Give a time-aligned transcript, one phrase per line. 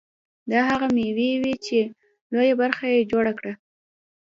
[0.51, 1.79] دا هغه مېوې وې چې
[2.31, 3.53] لویه برخه یې جوړه کړه.